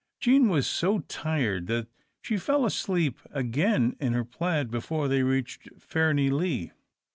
Jean 0.19 0.49
was 0.49 0.65
so 0.65 1.01
tired 1.01 1.67
that 1.67 1.85
she 2.23 2.35
fell 2.35 2.65
asleep 2.65 3.19
again 3.29 3.95
in 3.99 4.13
her 4.13 4.25
plaid 4.25 4.71
before 4.71 5.07
they 5.07 5.21
reached 5.21 5.69
Fairnilee. 5.77 6.71